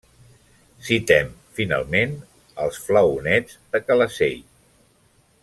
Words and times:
Citem, 0.87 1.29
finalment, 1.59 2.15
els 2.65 2.81
flaonets 2.87 3.61
de 3.77 3.83
Calaceit. 3.87 4.51